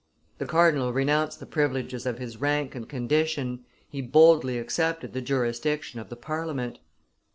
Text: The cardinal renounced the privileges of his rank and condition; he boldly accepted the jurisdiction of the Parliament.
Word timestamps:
The 0.39 0.47
cardinal 0.47 0.91
renounced 0.91 1.39
the 1.39 1.45
privileges 1.45 2.07
of 2.07 2.17
his 2.17 2.37
rank 2.37 2.73
and 2.73 2.89
condition; 2.89 3.65
he 3.87 4.01
boldly 4.01 4.57
accepted 4.57 5.13
the 5.13 5.21
jurisdiction 5.21 5.99
of 5.99 6.09
the 6.09 6.15
Parliament. 6.17 6.79